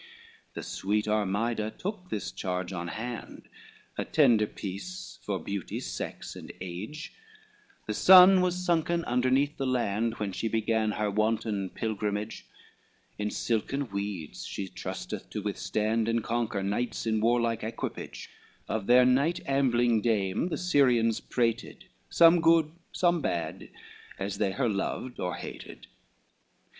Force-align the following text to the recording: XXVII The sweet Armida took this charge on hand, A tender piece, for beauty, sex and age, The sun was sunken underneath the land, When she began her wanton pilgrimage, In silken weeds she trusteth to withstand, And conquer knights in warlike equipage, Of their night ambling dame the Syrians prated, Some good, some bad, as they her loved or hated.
XXVII 0.01 0.51
The 0.55 0.63
sweet 0.63 1.07
Armida 1.07 1.69
took 1.77 2.09
this 2.09 2.31
charge 2.31 2.73
on 2.73 2.87
hand, 2.87 3.47
A 3.99 4.03
tender 4.03 4.47
piece, 4.47 5.19
for 5.21 5.37
beauty, 5.37 5.79
sex 5.79 6.35
and 6.35 6.51
age, 6.59 7.13
The 7.85 7.93
sun 7.93 8.41
was 8.41 8.65
sunken 8.65 9.05
underneath 9.05 9.57
the 9.57 9.67
land, 9.67 10.15
When 10.15 10.31
she 10.31 10.47
began 10.47 10.93
her 10.93 11.11
wanton 11.11 11.69
pilgrimage, 11.69 12.47
In 13.19 13.29
silken 13.29 13.91
weeds 13.91 14.43
she 14.43 14.67
trusteth 14.67 15.29
to 15.29 15.43
withstand, 15.43 16.07
And 16.09 16.23
conquer 16.23 16.63
knights 16.63 17.05
in 17.05 17.21
warlike 17.21 17.63
equipage, 17.63 18.31
Of 18.67 18.87
their 18.87 19.05
night 19.05 19.41
ambling 19.45 20.01
dame 20.01 20.47
the 20.49 20.57
Syrians 20.57 21.19
prated, 21.19 21.85
Some 22.09 22.41
good, 22.41 22.71
some 22.91 23.21
bad, 23.21 23.69
as 24.17 24.39
they 24.39 24.53
her 24.53 24.67
loved 24.67 25.19
or 25.19 25.35
hated. 25.35 25.85